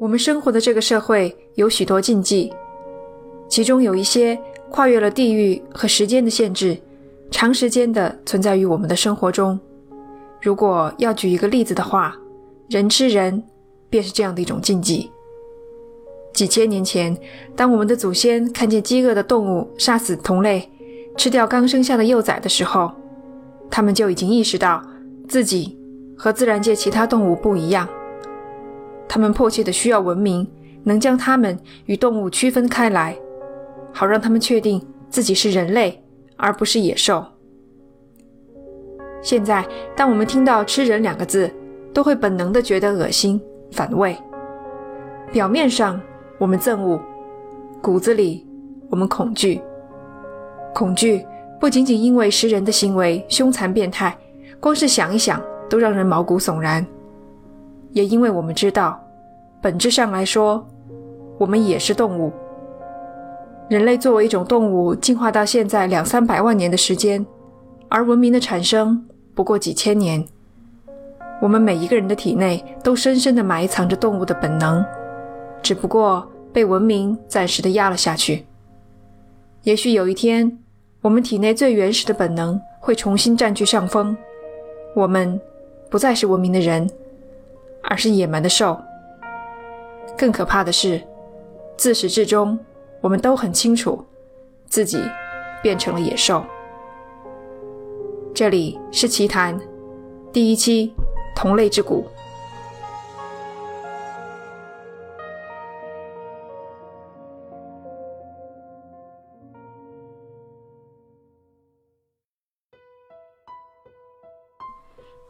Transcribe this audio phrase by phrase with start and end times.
[0.00, 2.50] 我们生活的这个社会有许多禁忌，
[3.50, 4.40] 其中有一些
[4.70, 6.74] 跨越了地域和时间的限制，
[7.30, 9.60] 长时间的存在于我们的生活中。
[10.40, 12.16] 如果要举一个例子的话，
[12.70, 13.44] 人吃人
[13.90, 15.10] 便是这样的一种禁忌。
[16.32, 17.14] 几千年前，
[17.54, 20.66] 当我们的祖先看见饥饿的动物杀死同类，
[21.18, 22.90] 吃掉刚生下的幼崽的时候，
[23.70, 24.82] 他们就已经意识到
[25.28, 25.78] 自己
[26.16, 27.86] 和自然界其他动物不一样。
[29.12, 30.46] 他们迫切的需要文明，
[30.84, 33.18] 能将它们与动物区分开来，
[33.92, 36.00] 好让他们确定自己是人类
[36.36, 37.26] 而不是野兽。
[39.20, 41.50] 现在，当我们听到“吃人”两个字，
[41.92, 43.42] 都会本能的觉得恶心、
[43.72, 44.16] 反胃。
[45.32, 46.00] 表面上
[46.38, 47.02] 我们憎恶，
[47.82, 48.46] 骨子里
[48.88, 49.60] 我们恐惧。
[50.72, 51.26] 恐惧
[51.60, 54.16] 不仅仅因为食人的行为凶残变态，
[54.60, 56.86] 光是想一想都让人毛骨悚然。
[57.92, 59.00] 也因为我们知道，
[59.60, 60.66] 本质上来说，
[61.38, 62.32] 我们也是动物。
[63.68, 67.24] 人类作为一种动物，进化到现在两三百万年的时间，
[67.88, 70.24] 而文明的产生不过几千年。
[71.40, 74.84] 我们每一个人的体内都深深地埋藏着动物的本能，
[75.62, 78.44] 只不过被文明暂时地压了下去。
[79.62, 80.58] 也许有一天，
[81.00, 84.16] 我们体内最原始的本能会重新占据上风，
[84.94, 85.40] 我们
[85.88, 86.88] 不再是文明的人。
[87.82, 88.80] 而是野蛮的兽。
[90.16, 91.00] 更可怕的是，
[91.76, 92.58] 自始至终，
[93.00, 94.04] 我们都很清楚，
[94.66, 95.02] 自己
[95.62, 96.44] 变成了野兽。
[98.34, 99.58] 这里是奇谈
[100.32, 100.94] 第一期，
[101.34, 102.06] 同类之谷。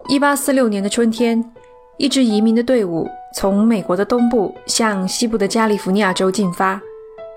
[0.08, 1.52] 一八四六年的春天。
[2.00, 6.80] 一支移民的队伍从美国的东部向西部的加利福尼亚州进发，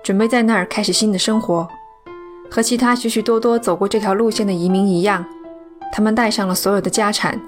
[0.02, 1.68] 准备在那儿开始新的生活。
[2.50, 5.22] 和其他许许多多走过这条路线的移民一样，
[5.92, 7.38] 他们带上了所有的家产，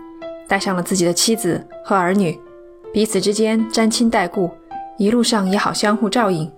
[0.47, 2.39] 带上了自己的妻子和儿女，
[2.93, 4.51] 彼此之间沾亲带故，
[4.99, 6.53] 一路上也好相互照应。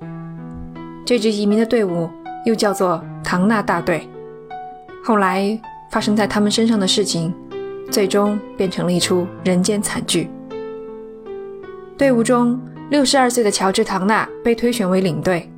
[1.05, 2.11] 这支移民的队伍
[2.45, 4.09] 又叫做唐纳大队。
[5.05, 5.57] 后来
[5.93, 7.33] 发生在他们身上的事情，
[7.93, 10.29] 最终变成了一出人间惨剧。
[11.99, 12.57] 队伍中，
[12.91, 15.51] 六十二岁的乔治·唐纳被推选为领队，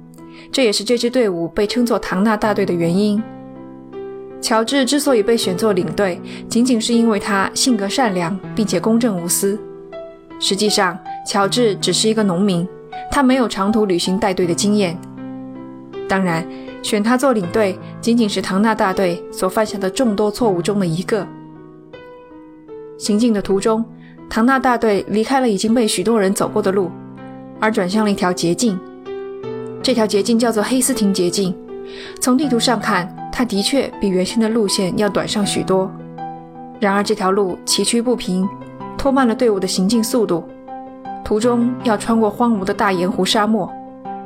[0.50, 3.22] 这也是这支队伍被称作“唐纳大队”的原因。
[4.40, 6.18] 乔治之所以被选作领队，
[6.48, 9.60] 仅仅是因为他性格善良并且公正无私。
[10.38, 12.66] 实际上，乔治只是一个农民，
[13.10, 14.98] 他没有长途旅行带队的经验。
[16.08, 16.42] 当然，
[16.82, 21.26] 选他做领队，仅仅是唐纳大队所犯下的众多错误中的一个。
[22.96, 23.84] 行进的途中。
[24.30, 26.88] 唐纳大队离开了已经被许多人走过的路，
[27.58, 28.78] 而转向了一条捷径。
[29.82, 31.52] 这条捷径叫做黑斯廷捷径。
[32.20, 35.90] 从地图上看，它的确比原先的路线要短上许多。
[36.78, 38.48] 然而，这条路崎岖不平，
[38.96, 40.44] 拖慢了队伍的行进速度。
[41.24, 43.68] 途中要穿过荒芜的大盐湖沙漠，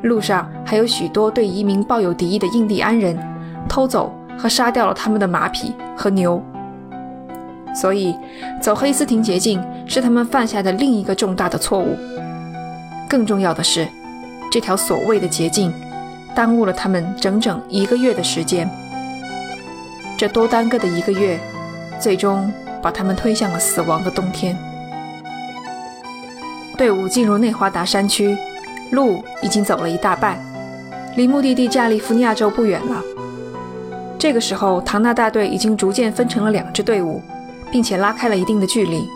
[0.02, 3.18] 路上还有许多对移民抱有敌意的印第安人，
[3.66, 6.42] 偷走和杀掉了他们的马匹和牛。
[7.74, 8.16] 所以，
[8.62, 11.96] 走黑斯廷捷径是他们犯下的另一个重大的错误。
[13.08, 13.88] 更重要的是，
[14.50, 15.72] 这条所谓的捷径
[16.34, 18.68] 耽误了他们整整一个月的时间。
[20.16, 21.38] 这多耽搁的一个月，
[21.98, 24.56] 最终把他们推向了死亡的冬天。
[26.78, 28.36] 队伍进入内华达山区，
[28.92, 30.38] 路已经走了一大半，
[31.16, 33.02] 离目的地加利福尼亚州不远了。
[34.18, 37.20] 这个时候，唐纳大队已经逐渐分成了两支队伍。
[37.74, 39.10] 并且拉开了一定的距离。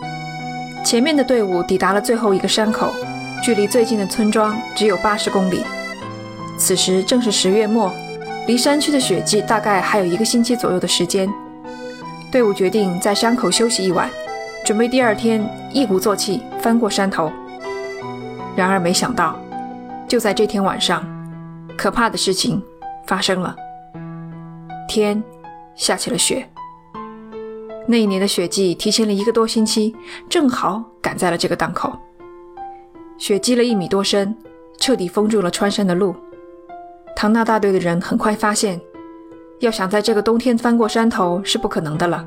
[0.83, 2.93] 前面的队伍抵达了最后一个山口，
[3.41, 5.63] 距离最近的村庄只有八十公里。
[6.57, 7.89] 此时正是十月末，
[8.47, 11.31] 离山区的雪季大概还有一个星期左右的时间。
[12.29, 14.09] 队伍决定在山口休息一晚，
[14.65, 15.41] 准备第二天
[15.71, 17.31] 一鼓作气翻过山头。
[18.57, 19.39] 然而没想到，
[20.05, 21.01] 就在这天晚上，
[21.77, 22.61] 可怕的事情
[23.05, 23.55] 发生了。
[24.85, 25.23] 天
[25.75, 26.45] 下起了雪。
[27.91, 29.95] 那一年的雪季提前了一个多星期，
[30.29, 31.91] 正好赶在了这个档口。
[33.17, 34.37] 雪积了一米多深，
[34.77, 36.15] 彻底封住了穿山的路。
[37.15, 38.79] 唐纳大队的人很快发现，
[39.59, 42.23] 要想在这个冬天翻过山头是不可能的了。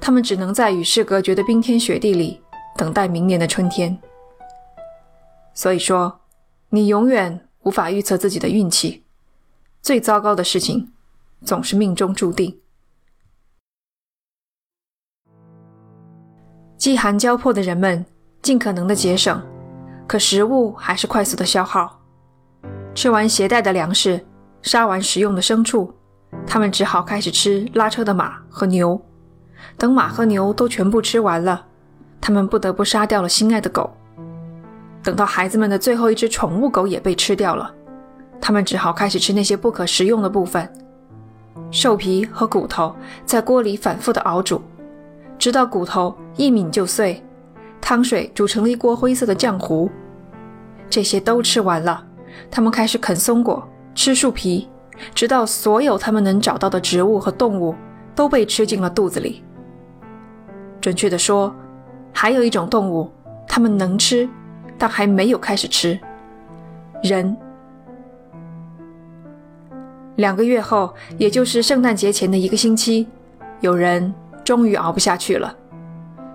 [0.00, 2.40] 他们只能在与世隔绝的冰天雪地里
[2.74, 3.98] 等待明年的春天。
[5.52, 6.20] 所以说，
[6.70, 9.04] 你永远无法预测自己的运气。
[9.82, 10.90] 最糟糕的事情，
[11.44, 12.61] 总是命中注定。
[16.82, 18.04] 饥寒交迫的人们
[18.42, 19.40] 尽可能的节省，
[20.04, 22.00] 可食物还是快速的消耗。
[22.92, 24.20] 吃完携带的粮食，
[24.62, 25.94] 杀完食用的牲畜，
[26.44, 29.00] 他们只好开始吃拉车的马和牛。
[29.78, 31.66] 等马和牛都全部吃完了，
[32.20, 33.88] 他们不得不杀掉了心爱的狗。
[35.04, 37.72] 等到孩子们的最后一只宠物狗也被吃掉了，
[38.40, 40.68] 他们只好开始吃那些不可食用的部分。
[41.70, 42.92] 兽皮和骨头
[43.24, 44.60] 在锅里反复的熬煮，
[45.42, 47.20] 直到骨头一抿就碎，
[47.80, 49.90] 汤水煮成了一锅灰色的浆糊。
[50.88, 52.06] 这些都吃完了，
[52.48, 54.68] 他们开始啃松果、吃树皮，
[55.12, 57.74] 直到所有他们能找到的植物和动物
[58.14, 59.42] 都被吃进了肚子里。
[60.80, 61.52] 准确地说，
[62.12, 63.10] 还有一种动物，
[63.48, 64.28] 他们能吃，
[64.78, 65.98] 但还没有开始吃
[67.02, 67.36] 人。
[70.14, 73.08] 两个月后，也就是圣诞节前的一个星期，
[73.58, 75.54] 有人终于熬不下去了。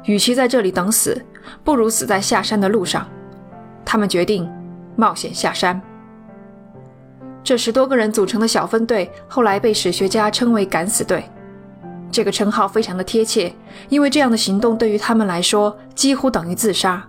[0.05, 1.21] 与其在这里等死，
[1.63, 3.07] 不如死在下山的路上。
[3.83, 4.49] 他们决定
[4.95, 5.81] 冒险下山。
[7.43, 11.23] 这十多个人组成的小分队，后来被史学家称为“敢死队”。
[12.11, 13.53] 这个称号非常的贴切，
[13.89, 17.05] 因为这样的行动对于他们来说几乎等于自杀。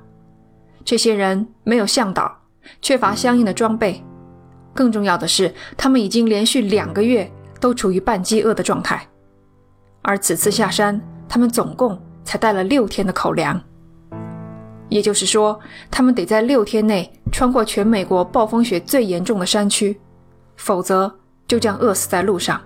[0.85, 2.37] 这些人没有向导，
[2.81, 4.03] 缺乏相应的装备。
[4.75, 7.29] 更重要的是，他们已经连续两个月
[7.61, 9.07] 都处于半饥饿的状态，
[10.09, 13.63] 而此次下山，他们总共才带了六天的口粮。
[14.89, 15.61] 也就是说，
[15.91, 20.01] 他们得在六天内穿过全美国暴风雪最严重的山区，
[20.57, 21.15] 否则
[21.47, 22.59] 就将饿死在路上。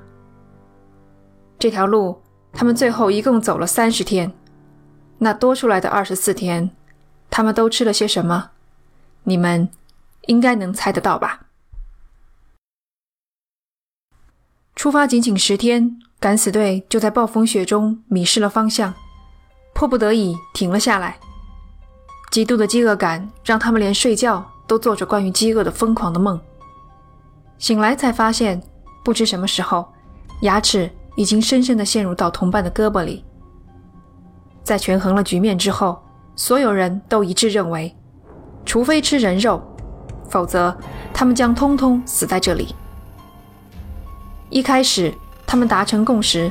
[1.59, 2.23] 这条路，
[2.53, 4.33] 他们最后一共走了三十天，
[5.19, 6.71] 那多出来的二十四天，
[7.29, 8.53] 他们都吃了些什么？
[9.25, 9.69] 你们
[10.29, 11.47] 应该能猜得到吧？
[14.77, 18.95] 出发仅仅十天，敢死队就在暴风雪中迷失了方向，
[19.75, 21.19] 迫不得已停了下来。
[22.31, 26.41] 极度的饥饿感让他们连睡觉都做着关于饥饿的疯狂的梦。
[27.59, 28.63] 醒来才发现，
[29.05, 29.93] 不知什么时候，
[30.43, 33.25] 牙齿已经深深地陷入到同伴的胳膊里。
[34.63, 36.01] 在权衡了局面之后，
[36.37, 37.93] 所有人都一致认为，
[38.65, 39.61] 除非吃人肉，
[40.29, 40.73] 否则
[41.13, 42.73] 他们将通通死在这里。
[44.51, 45.13] 一开始，
[45.53, 46.51] 他们达成共识，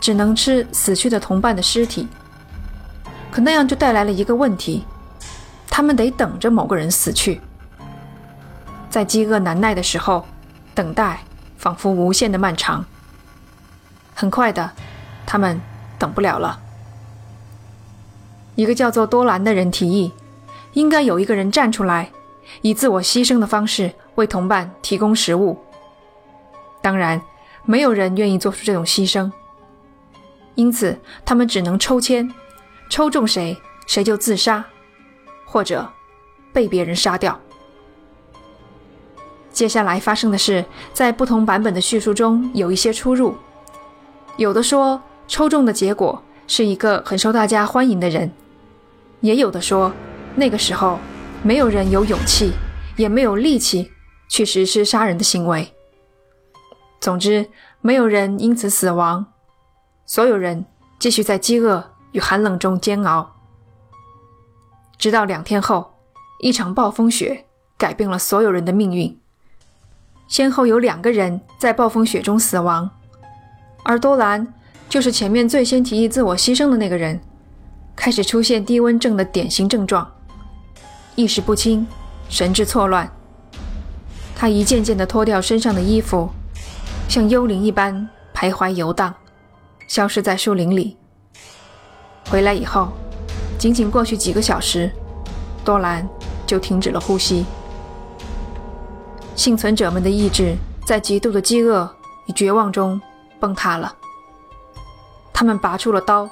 [0.00, 2.08] 只能吃死去的同伴的尸体。
[3.30, 4.86] 可那样就带来了一个问题：
[5.68, 7.38] 他们得等着某个人死去。
[8.88, 10.24] 在饥饿难耐的时候，
[10.74, 11.20] 等待
[11.58, 12.82] 仿佛无限的漫长。
[14.14, 14.70] 很快的，
[15.26, 15.60] 他们
[15.98, 16.58] 等不了了。
[18.54, 20.14] 一个叫做多兰的人提议，
[20.72, 22.10] 应该有一个人站出来，
[22.62, 25.62] 以自我牺牲的方式为同伴提供食物。
[26.80, 27.20] 当然。
[27.64, 29.30] 没有人愿意做出这种牺牲，
[30.54, 32.28] 因此他们只能抽签，
[32.88, 34.64] 抽中谁谁就自杀，
[35.44, 35.88] 或者
[36.52, 37.38] 被别人杀掉。
[39.52, 43.34] 接下来发生的事，在不同版本的叙述中有一些出入，
[44.36, 48.30] 有的说抽中的结果是一个很受大家欢迎的人，
[49.20, 49.92] 也有的说
[50.34, 50.98] 那个时候
[51.42, 52.52] 没有人有勇气，
[52.96, 53.90] 也没有力气
[54.28, 55.72] 去实施杀人的行为。
[57.00, 57.48] 总之，
[57.80, 59.24] 没有人因此死亡，
[60.04, 60.66] 所有人
[60.98, 63.36] 继续在饥饿与寒冷中煎熬，
[64.98, 65.94] 直到两天后，
[66.40, 67.46] 一场暴风雪
[67.78, 69.18] 改变了所有人的命运。
[70.28, 72.90] 先后有两个人在暴风雪中死亡，
[73.82, 74.52] 而多兰
[74.90, 77.18] 就是前面最先提议自我牺牲的那个人，
[77.96, 80.06] 开始出现低温症的典型症状：
[81.14, 81.86] 意识不清、
[82.28, 83.10] 神志错乱。
[84.36, 86.28] 他一件件地脱掉身上的衣服。
[87.10, 89.12] 像幽灵一般徘徊游荡，
[89.88, 90.96] 消失在树林里。
[92.30, 92.92] 回来以后，
[93.58, 94.88] 仅仅过去几个小时，
[95.64, 96.08] 多兰
[96.46, 97.44] 就停止了呼吸。
[99.34, 101.92] 幸存者们的意志在极度的饥饿
[102.28, 103.00] 与绝望中
[103.40, 103.92] 崩塌了。
[105.32, 106.30] 他们拔出了刀，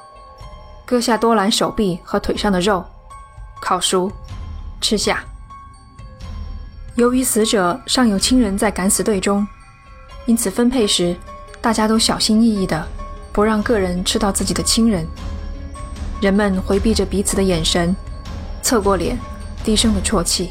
[0.86, 2.84] 割下多兰手臂和腿上的肉，
[3.60, 4.12] 烤熟，
[4.80, 5.24] 吃下。
[6.94, 9.44] 由于死者尚有亲人在敢死队中。
[10.28, 11.16] 因此，分配时
[11.58, 12.86] 大家都小心翼翼的，
[13.32, 15.06] 不让个人吃到自己的亲人。
[16.20, 17.96] 人们回避着彼此的眼神，
[18.60, 19.18] 侧过脸，
[19.64, 20.50] 低声的啜泣。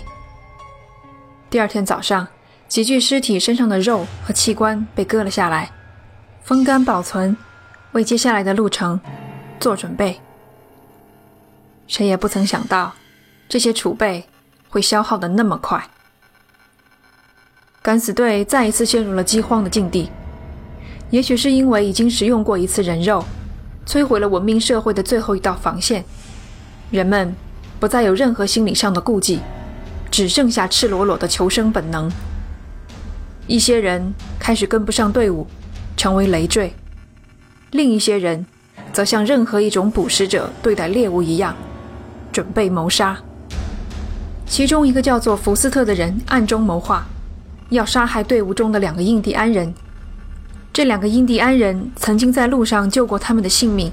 [1.47, 2.27] 第二天早上，
[2.67, 5.71] 几具尸体身上的肉和器官被割了下来，
[6.43, 7.37] 风干保存，
[7.91, 8.99] 为接下来的路程
[9.59, 10.19] 做准备。
[11.85, 12.91] 谁也不曾想到，
[13.47, 14.27] 这些储备
[14.69, 15.87] 会消耗的那么快。
[17.87, 20.09] 敢死队再一次陷入了饥荒的境地，
[21.09, 23.23] 也许是因为已经食用过一次人肉，
[23.85, 26.03] 摧毁了文明社会的最后一道防线，
[26.91, 27.33] 人们
[27.79, 29.39] 不再有任何心理上的顾忌，
[30.11, 32.11] 只剩下赤裸裸的求生本能。
[33.47, 35.47] 一些人开始跟不上队伍，
[35.95, 36.69] 成为累赘；
[37.71, 38.45] 另一些人
[38.91, 41.55] 则像任何一种捕食者对待猎物一样，
[42.33, 43.17] 准备谋杀。
[44.45, 47.07] 其中一个叫做福斯特的人暗中谋划，
[47.69, 49.73] 要杀害队伍中的两个印第安人。
[50.71, 53.91] 这两个印第安人曾经在路上救过他们的性命，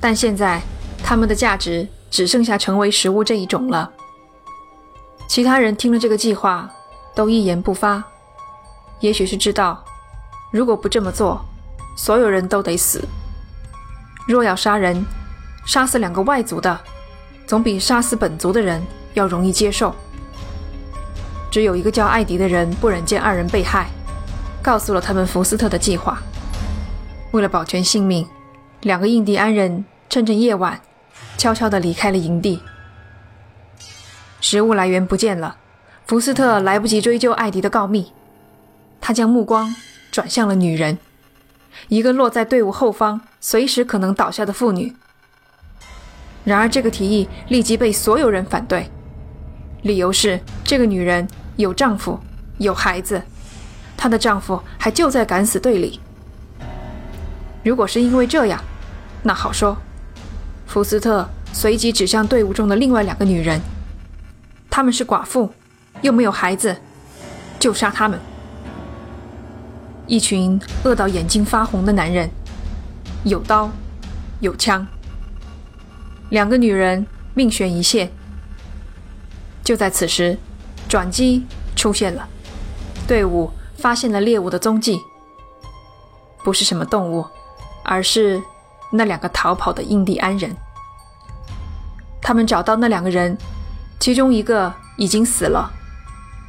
[0.00, 0.62] 但现在
[1.02, 3.90] 他们的价值只剩下成为食物这一种了。
[5.28, 6.70] 其他人听了这个计划，
[7.14, 8.02] 都一言不发。
[9.00, 9.84] 也许是知道，
[10.50, 11.44] 如果不这么做，
[11.96, 13.02] 所有人都得死。
[14.26, 15.04] 若要杀人，
[15.66, 16.78] 杀死两个外族的，
[17.46, 18.82] 总比杀死本族的人
[19.14, 19.94] 要容易接受。
[21.50, 23.88] 只有一个叫艾迪的人不忍见二人被害，
[24.62, 26.22] 告诉了他们福斯特的计划。
[27.32, 28.26] 为了保全性命，
[28.82, 30.80] 两个印第安人趁着夜晚，
[31.36, 32.62] 悄悄地离开了营地。
[34.40, 35.56] 食物来源不见了，
[36.06, 38.12] 福斯特来不及追究艾迪的告密。
[39.00, 39.74] 他将目光
[40.10, 40.98] 转向了女人，
[41.88, 44.94] 一个落在队伍后方、随时可能倒下的妇女。
[46.44, 48.90] 然而，这个提议立即被所有人反对，
[49.82, 52.18] 理由是这个女人有丈夫、
[52.58, 53.22] 有孩子，
[53.96, 56.00] 她的丈夫还就在敢死队里。
[57.62, 58.62] 如果是因为这样，
[59.22, 59.76] 那好说。
[60.66, 63.60] 福斯特随即指向队伍中的另外两个女人，
[64.68, 65.50] 她们是寡妇，
[66.02, 66.76] 又没有孩子，
[67.58, 68.18] 就杀她们。
[70.06, 72.28] 一群饿到眼睛发红的男人，
[73.24, 73.70] 有刀，
[74.40, 74.86] 有枪。
[76.30, 78.10] 两个女人命悬一线。
[79.68, 80.38] 就在此时，
[80.88, 81.44] 转机
[81.76, 82.26] 出现了，
[83.06, 84.98] 队伍发现了猎物的踪迹，
[86.42, 87.22] 不是什么动物，
[87.84, 88.42] 而是
[88.90, 90.56] 那两个逃跑的印第安人。
[92.22, 93.36] 他们找到那两个人，
[94.00, 95.70] 其中一个已经死了，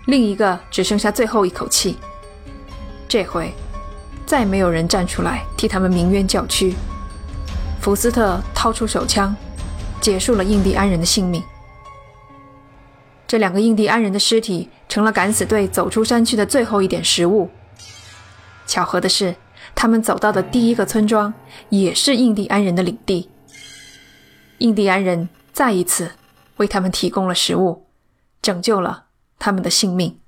[0.05, 1.97] 另一个只剩下最后一口气。
[3.09, 3.53] 这回，
[4.25, 6.73] 再没有人站出来替他们鸣冤叫屈。
[7.81, 9.35] 福斯特掏出手枪，
[9.99, 11.43] 结束了印第安人的性命。
[13.29, 17.47] 这两个印第安人的尸体成了敢死队走出山区的最后一点食物。
[18.65, 19.35] 巧合的是，
[19.75, 21.31] 他们走到的第一个村庄
[21.69, 23.29] 也是印第安人的领地。
[24.57, 26.13] 印第安人再一次
[26.57, 27.85] 为他们提供了食物，
[28.41, 29.05] 拯救了
[29.37, 30.19] 他们的性命。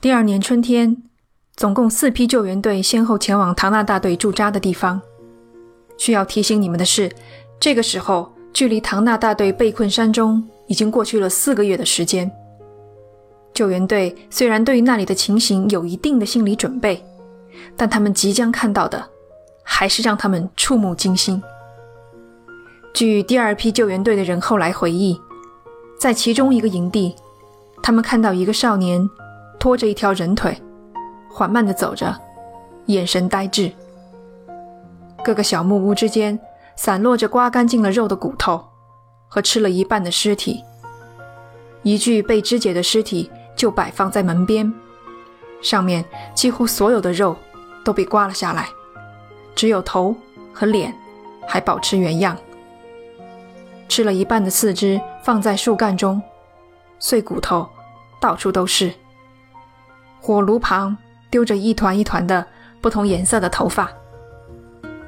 [0.00, 1.00] 第二年春天，
[1.54, 5.00] 总共四批救援队先后前往唐纳大队驻扎的地方。
[5.96, 7.14] 需要提醒你们的是，
[7.60, 12.30] 这个时候距离唐纳大队被困山中已经过去了四个月的时间。
[13.54, 17.04] 救援队虽然对于那里的情形有一定的心理准备，
[17.76, 19.04] 但他们即将看到的
[19.62, 21.42] 还是让他们触目惊心。
[22.94, 25.20] 据第二批救援队的人后来回忆，
[25.98, 27.14] 在其中一个营地，
[27.82, 29.08] 他们看到一个少年。
[29.60, 30.56] 拖着一条人腿，
[31.28, 32.16] 缓慢地走着，
[32.86, 33.68] 眼神呆滞。
[35.24, 36.38] 各个小木屋之间
[36.78, 38.64] 散落着刮干净了肉的骨头
[39.26, 40.62] 和吃了一半的尸体。
[41.82, 44.72] 一具被肢解的尸体就摆放在门边，
[45.60, 46.04] 上面
[46.36, 47.36] 几乎所有的肉
[47.84, 48.68] 都被刮了下来，
[49.56, 50.14] 只有头
[50.54, 50.94] 和脸
[51.48, 52.36] 还保持原样。
[53.88, 56.22] 吃了一半的四肢放在树干中，
[57.00, 57.68] 碎骨头
[58.20, 58.94] 到处都是。
[60.20, 60.96] 火炉旁
[61.28, 62.46] 丢着一团一团的
[62.80, 63.90] 不同颜色的头发。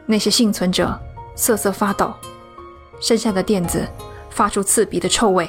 [0.07, 0.99] 那些幸存者
[1.41, 2.13] 瑟瑟发抖，
[3.01, 3.89] 身下的垫子
[4.29, 5.49] 发出刺鼻的臭味。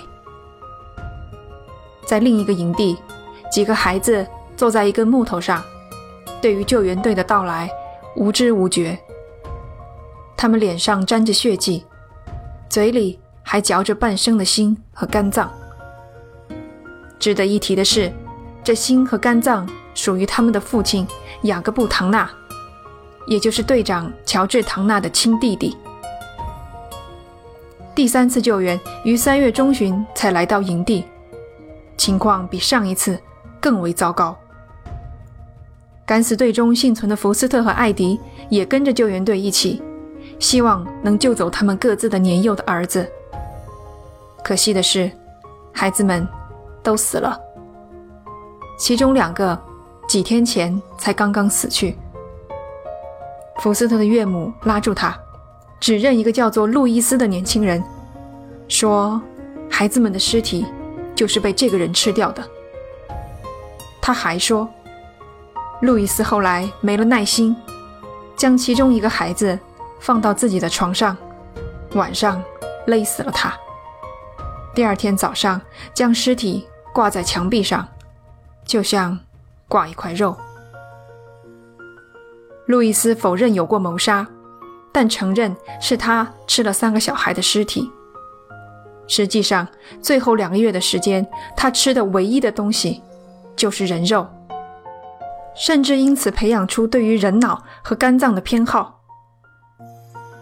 [2.06, 2.98] 在另一个营地，
[3.52, 5.62] 几个孩子坐在一根木头上，
[6.42, 7.70] 对于救援队的到来
[8.16, 8.98] 无知无觉。
[10.38, 11.86] 他们脸上沾着血迹，
[12.70, 15.52] 嘴里还嚼着半生的心和肝脏。
[17.20, 18.10] 值得一提的是。
[18.64, 21.08] 这心和肝脏属于他们的父亲
[21.46, 22.30] 雅各布·唐纳，
[23.32, 25.78] 也就是队长乔治·唐纳的亲弟弟。
[27.96, 31.06] 第三次救援于三月中旬才来到营地，
[31.96, 33.18] 情况比上一次
[33.62, 34.38] 更为糟糕。
[36.06, 38.20] 敢死队中幸存的福斯特和艾迪
[38.50, 39.82] 也跟着救援队一起，
[40.38, 43.10] 希望能救走他们各自的年幼的儿子。
[44.44, 45.10] 可惜的是，
[45.72, 46.28] 孩子们
[46.84, 47.40] 都死了。
[48.78, 49.58] 其中两个
[50.06, 51.96] 几天前才刚刚死去。
[53.62, 55.16] 福斯特的岳母拉住他，
[55.80, 57.84] 指认一个叫做路易斯的年轻人，
[58.68, 59.22] 说
[59.70, 60.66] ：“孩子们的尸体
[61.14, 62.44] 就是被这个人吃掉的。”
[64.02, 64.68] 他还说，
[65.82, 67.56] 路易斯后来没了耐心，
[68.36, 69.60] 将其中一个孩子
[70.00, 71.16] 放到自己的床上，
[71.94, 72.44] 晚上
[72.88, 73.54] 勒死了他。
[74.74, 75.62] 第二天早上
[75.94, 77.88] 将尸体挂在墙壁上，
[78.66, 79.20] 就像
[79.68, 80.36] 挂一块肉。
[82.66, 84.26] 路易斯否认有过谋杀，
[84.92, 87.92] 但承认是他吃了三个小孩的尸体。
[89.08, 89.68] 实际上，
[90.02, 91.28] 最后两个月的时间，
[91.58, 93.02] 他吃的唯一的东西
[93.56, 94.26] 就是人肉，
[95.54, 99.02] 甚至因此培养出对于人脑和肝脏的偏好。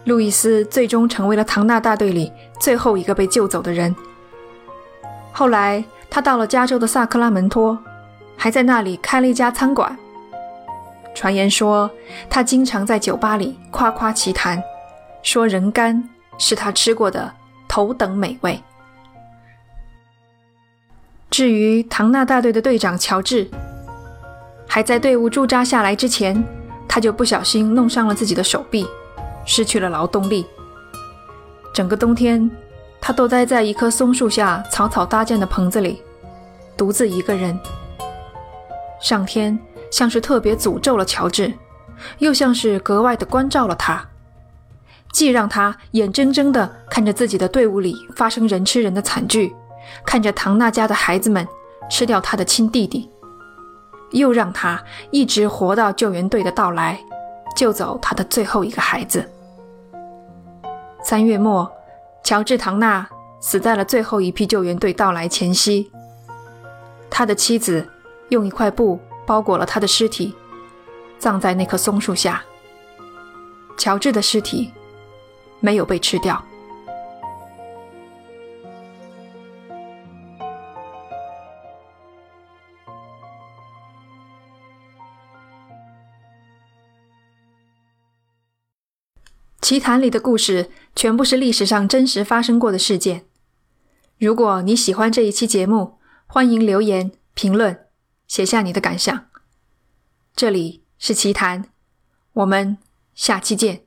[0.04, 3.94] 路易斯最终成为了唐纳大队里最后一个被救走的人。
[5.32, 7.76] 后来，他到了加州的萨克拉门托，
[8.36, 9.98] 还在那里开了一家餐馆。
[11.14, 11.90] 传言说，
[12.28, 14.62] 他经常在酒吧里夸夸其谈，
[15.22, 17.32] 说人肝是他吃过的。
[17.72, 18.60] 头等美味。
[21.30, 23.48] 至于唐纳大队的队长乔治，
[24.66, 26.42] 还在队伍驻扎下来之前，
[26.88, 28.84] 他就不小心弄伤了自己的手臂，
[29.46, 30.44] 失去了劳动力。
[31.72, 32.50] 整个冬天，
[33.00, 36.02] 他都待在一棵松树下草草搭建的棚子里，
[36.76, 37.56] 独自一个人。
[39.00, 39.56] 上天
[39.90, 41.52] 像是特别诅咒了乔治，
[42.18, 44.06] 又像是格外的关照了他。
[45.12, 49.52] 既让他眼睁睁地看着自己的队伍里发生人吃人的惨剧，
[50.06, 51.46] 看着唐娜家的孩子们
[51.90, 53.10] 吃掉他的亲弟弟，
[54.12, 54.80] 又让他
[55.10, 57.00] 一直活到救援队的到来，
[57.56, 59.28] 救走他的最后一个孩子。
[61.02, 61.68] 三月末，
[62.22, 63.08] 乔治·唐纳
[63.40, 65.90] 死在了最后一批救援队到来前夕。
[67.10, 67.84] 他的妻子
[68.28, 70.34] 用一块布包裹了他的尸体，
[71.16, 72.42] 葬在那棵松树下。
[73.78, 74.72] 乔治的尸体。
[75.60, 76.42] 没有被吃掉。
[89.60, 93.26] 奇谈里的故事全部是历史上真实发生过的事件。
[94.18, 97.78] 如果你喜欢这一期节目，欢迎留言评论，
[98.30, 99.26] 写下你的感想。
[100.36, 101.64] 这里是奇谈，
[102.32, 102.78] 我们
[103.12, 103.82] 下期见。